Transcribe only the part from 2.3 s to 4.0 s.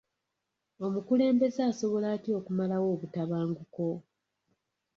okumalawo obutabanguko?